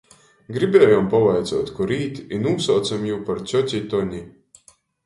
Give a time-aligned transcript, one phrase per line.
[0.55, 4.27] Gribiejom pavaicuot, kur īt, i nūsaucem jū par cjoci Toni.